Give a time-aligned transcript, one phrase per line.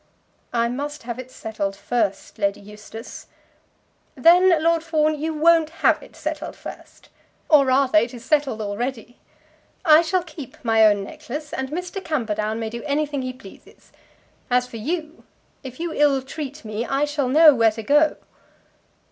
[0.51, 3.27] "I must have it settled first, Lady Eustace."
[4.15, 7.09] "Then, Lord Fawn, you won't have it settled first.
[7.51, 9.19] Or rather it is settled already.
[9.85, 12.03] I shall keep my own necklace, and Mr.
[12.03, 13.91] Camperdown may do anything he pleases.
[14.49, 15.23] As for you,
[15.63, 18.17] if you ill treat me, I shall know where to go to."